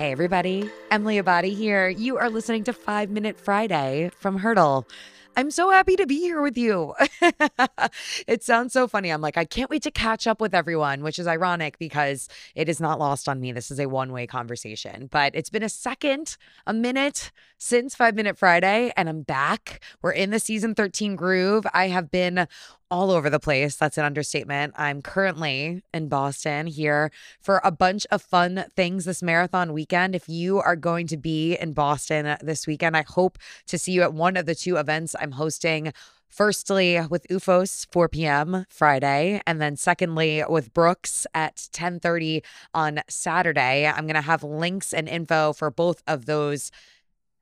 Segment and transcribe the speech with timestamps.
[0.00, 0.70] Hey, everybody.
[0.90, 1.86] Emily Abbate here.
[1.86, 4.88] You are listening to Five Minute Friday from Hurdle.
[5.36, 6.94] I'm so happy to be here with you.
[8.26, 9.10] it sounds so funny.
[9.10, 12.66] I'm like, I can't wait to catch up with everyone, which is ironic because it
[12.66, 13.52] is not lost on me.
[13.52, 18.14] This is a one way conversation, but it's been a second, a minute since Five
[18.14, 19.84] Minute Friday, and I'm back.
[20.00, 21.66] We're in the season 13 groove.
[21.74, 22.48] I have been
[22.90, 23.76] all over the place.
[23.76, 24.74] That's an understatement.
[24.76, 30.14] I'm currently in Boston here for a bunch of fun things this marathon weekend.
[30.14, 34.02] If you are going to be in Boston this weekend, I hope to see you
[34.02, 35.92] at one of the two events I'm hosting.
[36.28, 38.64] Firstly, with OOFOS 4 p.m.
[38.68, 43.86] Friday, and then secondly with Brooks at 10:30 on Saturday.
[43.86, 46.70] I'm gonna have links and info for both of those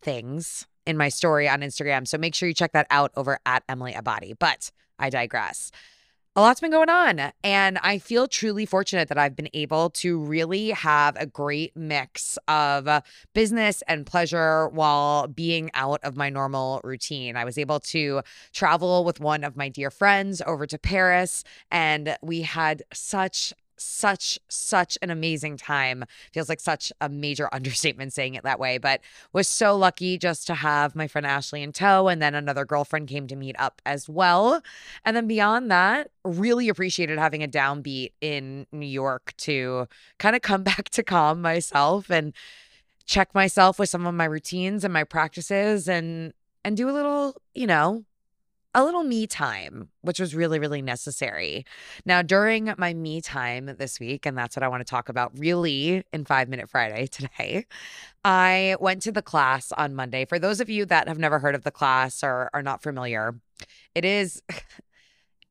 [0.00, 2.08] things in my story on Instagram.
[2.08, 4.38] So make sure you check that out over at Emily Abbate.
[4.38, 5.72] But I digress.
[6.36, 10.20] A lot's been going on, and I feel truly fortunate that I've been able to
[10.20, 13.00] really have a great mix of uh,
[13.34, 17.34] business and pleasure while being out of my normal routine.
[17.34, 22.16] I was able to travel with one of my dear friends over to Paris, and
[22.22, 26.04] we had such such such an amazing time.
[26.32, 29.00] Feels like such a major understatement saying it that way but
[29.32, 33.08] was so lucky just to have my friend ashley in tow and then another girlfriend
[33.08, 34.62] came to meet up as well.
[35.04, 40.42] And then beyond that really appreciated having a downbeat in new york to kind of
[40.42, 42.34] come back to calm myself and
[43.06, 46.32] check myself with some of my routines and my practices and
[46.64, 48.04] and do a little you know
[48.74, 51.64] a little me time, which was really, really necessary.
[52.04, 55.36] Now, during my me time this week, and that's what I want to talk about
[55.36, 57.66] really in Five Minute Friday today,
[58.24, 60.24] I went to the class on Monday.
[60.24, 63.34] For those of you that have never heard of the class or are not familiar,
[63.94, 64.42] it is.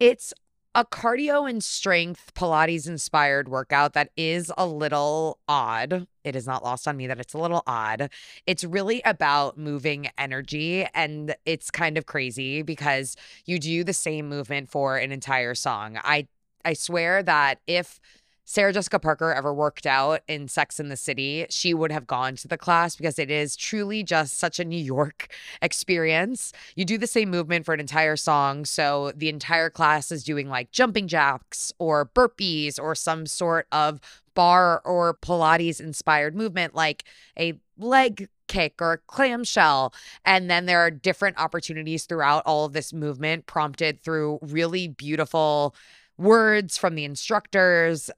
[0.00, 0.34] It's
[0.74, 6.06] a cardio and strength Pilates inspired workout that is a little odd.
[6.24, 8.10] It is not lost on me that it's a little odd.
[8.46, 14.28] It's really about moving energy and it's kind of crazy because you do the same
[14.28, 15.98] movement for an entire song.
[16.02, 16.26] I
[16.64, 18.00] I swear that if
[18.44, 22.34] Sarah Jessica Parker ever worked out in Sex in the City, she would have gone
[22.36, 25.28] to the class because it is truly just such a New York
[25.62, 26.52] experience.
[26.74, 28.64] You do the same movement for an entire song.
[28.64, 34.00] So the entire class is doing like jumping jacks or burpees or some sort of
[34.34, 37.04] bar or Pilates inspired movement, like
[37.38, 39.94] a leg kick or a clamshell.
[40.24, 45.74] And then there are different opportunities throughout all of this movement, prompted through really beautiful
[46.18, 48.10] words from the instructors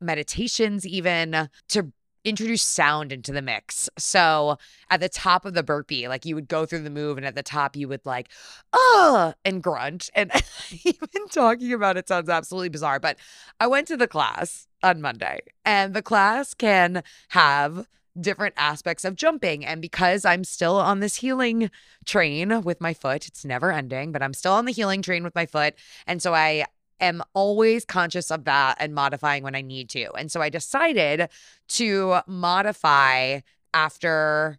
[0.00, 1.92] meditations, even to
[2.24, 3.88] introduce sound into the mix.
[3.98, 4.58] So
[4.90, 7.34] at the top of the burpee, like you would go through the move, and at
[7.34, 8.28] the top you would like,
[8.72, 10.10] oh, and grunt.
[10.14, 10.30] And
[10.84, 13.00] even talking about it sounds absolutely bizarre.
[13.00, 13.18] But
[13.60, 17.86] I went to the class on Monday, and the class can have
[18.20, 19.64] different aspects of jumping.
[19.64, 21.70] And because I'm still on this healing
[22.04, 25.36] train with my foot, it's never ending, but I'm still on the healing train with
[25.36, 25.74] my foot.
[26.06, 26.66] And so I
[27.00, 30.12] am always conscious of that and modifying when I need to.
[30.12, 31.28] And so I decided
[31.68, 33.40] to modify
[33.74, 34.58] after,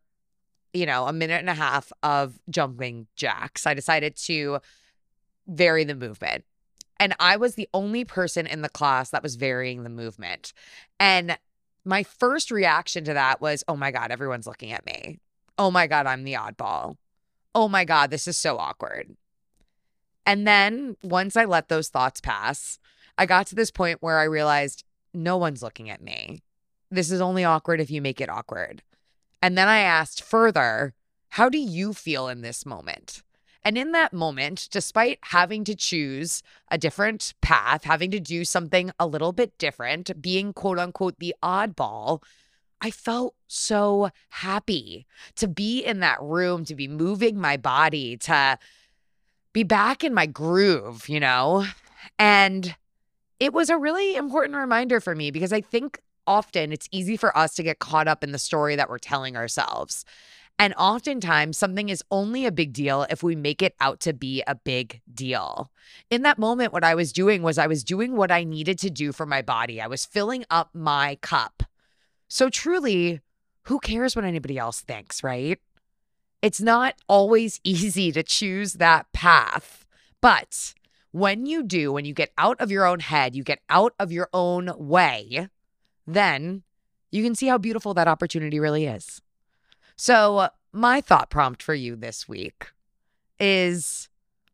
[0.73, 3.65] you know, a minute and a half of jumping jacks.
[3.67, 4.59] I decided to
[5.47, 6.45] vary the movement.
[6.99, 10.53] And I was the only person in the class that was varying the movement.
[10.99, 11.37] And
[11.85, 15.19] my first reaction to that was, oh my God, everyone's looking at me.
[15.57, 16.97] Oh my God, I'm the oddball.
[17.55, 19.15] Oh my God, this is so awkward.
[20.29, 22.77] And then once I let those thoughts pass,
[23.17, 26.43] I got to this point where I realized no one's looking at me.
[26.91, 28.83] This is only awkward if you make it awkward.
[29.41, 30.93] And then I asked further,
[31.29, 33.23] how do you feel in this moment?
[33.63, 38.91] And in that moment, despite having to choose a different path, having to do something
[38.99, 42.21] a little bit different, being quote unquote the oddball,
[42.81, 45.07] I felt so happy
[45.37, 48.59] to be in that room, to be moving my body, to
[49.53, 51.65] be back in my groove, you know?
[52.17, 52.75] And
[53.39, 57.35] it was a really important reminder for me because I think often it's easy for
[57.37, 60.05] us to get caught up in the story that we're telling ourselves.
[60.61, 64.43] And oftentimes, something is only a big deal if we make it out to be
[64.45, 65.71] a big deal.
[66.09, 68.89] In that moment, what I was doing was I was doing what I needed to
[68.89, 71.63] do for my body, I was filling up my cup.
[72.27, 73.21] So, truly,
[73.63, 75.59] who cares what anybody else thinks, right?
[76.41, 79.85] It's not always easy to choose that path,
[80.21, 80.73] but
[81.11, 84.11] when you do, when you get out of your own head, you get out of
[84.11, 85.49] your own way,
[86.05, 86.63] then
[87.11, 89.21] you can see how beautiful that opportunity really is.
[89.95, 92.67] So, my thought prompt for you this week
[93.39, 94.07] is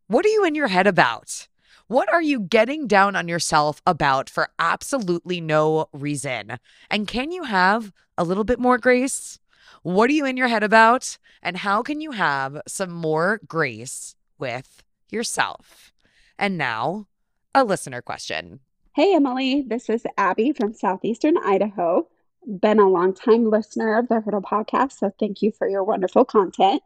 [0.07, 1.47] what are you in your head about?
[1.87, 6.57] What are you getting down on yourself about for absolutely no reason?
[6.89, 9.39] And can you have a little bit more grace?
[9.85, 11.19] What are you in your head about?
[11.43, 15.93] And how can you have some more grace with yourself?
[16.39, 17.05] And now,
[17.53, 18.61] a listener question.
[18.95, 19.61] Hey, Emily.
[19.61, 22.07] This is Abby from Southeastern Idaho.
[22.47, 26.81] Been a long-time listener of the Hurdle podcast, so thank you for your wonderful content.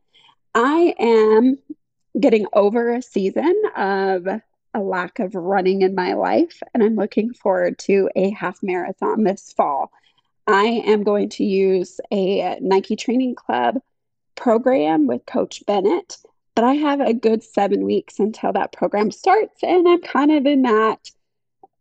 [0.54, 1.58] I am
[2.20, 4.28] getting over a season of
[4.74, 9.24] a lack of running in my life, and I'm looking forward to a half marathon
[9.24, 9.90] this fall.
[10.52, 13.76] I am going to use a Nike Training Club
[14.34, 16.18] program with Coach Bennett,
[16.56, 20.48] but I have a good seven weeks until that program starts, and I'm kind of
[20.48, 21.12] in that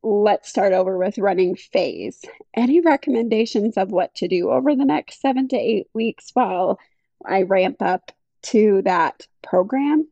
[0.03, 2.23] let's start over with running phase.
[2.53, 6.79] Any recommendations of what to do over the next seven to eight weeks while
[7.25, 8.13] I ramp up
[8.43, 10.07] to that program?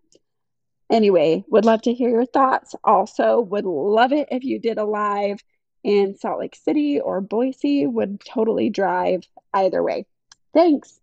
[0.91, 2.75] Anyway, would love to hear your thoughts.
[2.85, 5.41] Also, would love it if you did a live
[5.87, 9.23] in Salt Lake City or Boise, would totally drive
[9.55, 10.05] either way.
[10.53, 10.99] Thanks.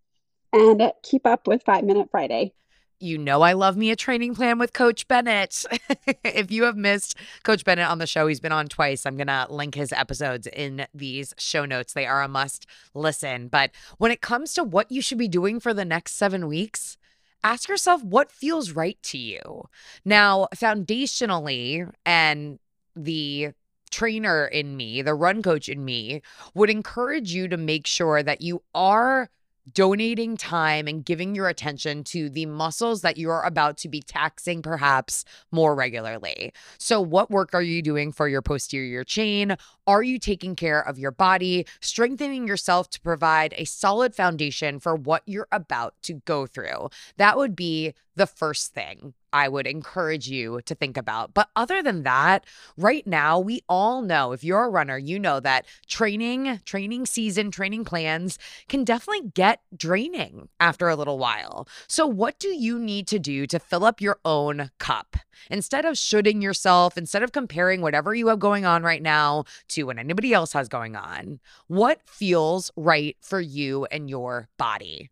[0.52, 2.54] And keep up with Five Minute Friday.
[3.00, 5.66] You know, I love me a training plan with Coach Bennett.
[6.26, 9.06] if you have missed Coach Bennett on the show, he's been on twice.
[9.06, 11.94] I'm going to link his episodes in these show notes.
[11.94, 13.48] They are a must listen.
[13.48, 16.98] But when it comes to what you should be doing for the next seven weeks,
[17.42, 19.64] ask yourself what feels right to you.
[20.04, 22.60] Now, foundationally, and
[22.96, 23.54] the
[23.94, 26.22] trainer in me, the run coach in me,
[26.56, 29.30] would encourage you to make sure that you are
[29.72, 34.62] donating time and giving your attention to the muscles that you're about to be taxing
[34.62, 36.52] perhaps more regularly.
[36.80, 39.56] So, what work are you doing for your posterior chain?
[39.86, 44.96] Are you taking care of your body, strengthening yourself to provide a solid foundation for
[44.96, 46.90] what you're about to go through?
[47.18, 51.34] That would be the first thing I would encourage you to think about.
[51.34, 52.46] But other than that,
[52.78, 57.50] right now, we all know if you're a runner, you know that training, training season,
[57.50, 58.38] training plans
[58.70, 61.68] can definitely get draining after a little while.
[61.88, 65.18] So, what do you need to do to fill up your own cup?
[65.50, 69.84] Instead of shooting yourself, instead of comparing whatever you have going on right now to
[69.84, 75.10] what anybody else has going on, what feels right for you and your body?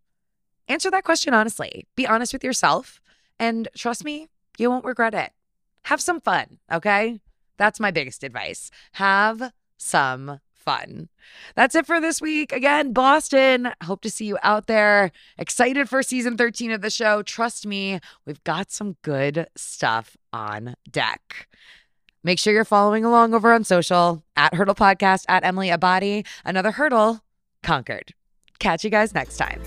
[0.67, 1.85] Answer that question honestly.
[1.95, 3.01] Be honest with yourself
[3.39, 4.27] and trust me,
[4.57, 5.31] you won't regret it.
[5.83, 7.19] Have some fun, okay?
[7.57, 8.69] That's my biggest advice.
[8.93, 11.09] Have some fun.
[11.55, 12.51] That's it for this week.
[12.51, 13.71] Again, Boston.
[13.83, 15.11] Hope to see you out there.
[15.37, 17.23] Excited for season 13 of the show.
[17.23, 21.47] Trust me, we've got some good stuff on deck.
[22.23, 26.25] Make sure you're following along over on social at Hurdle Podcast, at Emily Abbate.
[26.45, 27.21] Another hurdle
[27.63, 28.13] conquered.
[28.59, 29.61] Catch you guys next time.